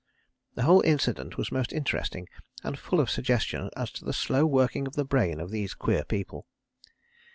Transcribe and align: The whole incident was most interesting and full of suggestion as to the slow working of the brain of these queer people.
The 0.55 0.63
whole 0.63 0.81
incident 0.81 1.37
was 1.37 1.51
most 1.51 1.71
interesting 1.71 2.27
and 2.63 2.75
full 2.79 2.99
of 2.99 3.11
suggestion 3.11 3.69
as 3.77 3.91
to 3.91 4.03
the 4.03 4.13
slow 4.13 4.47
working 4.47 4.87
of 4.87 4.95
the 4.95 5.05
brain 5.05 5.39
of 5.39 5.51
these 5.51 5.75
queer 5.75 6.03
people. 6.03 6.47